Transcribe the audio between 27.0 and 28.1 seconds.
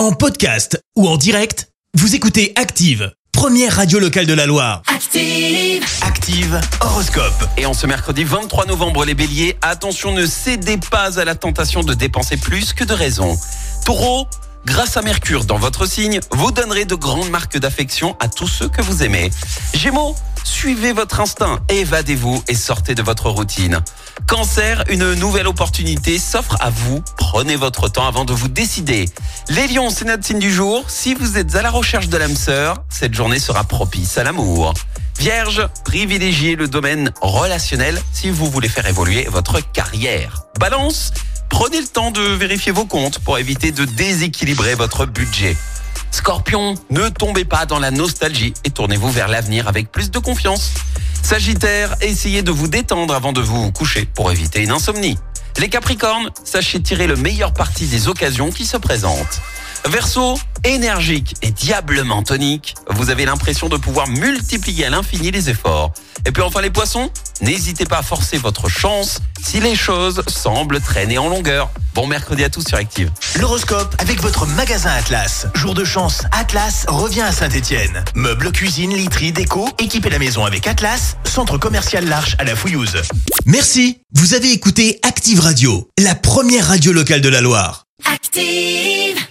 Prenez votre temps